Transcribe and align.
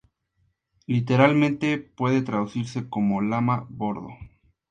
Literalmente 0.87 1.77
puede 1.77 2.23
traducirse 2.23 2.89
como 2.89 3.21
"lama-bordo". 3.21 4.07